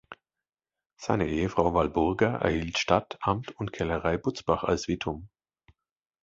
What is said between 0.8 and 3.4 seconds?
Seine Ehefrau Walburga erhielt Stadt,